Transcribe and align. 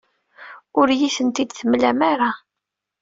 Ur 0.79 0.87
iyi-ten-id-temlam 0.91 1.99
ara. 2.11 2.31